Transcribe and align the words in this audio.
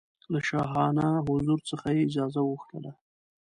له 0.31 0.39
شاهانه 0.49 1.07
حضور 1.27 1.59
څخه 1.69 1.87
یې 1.95 2.03
اجازه 2.07 2.41
وغوښتله. 2.43 2.91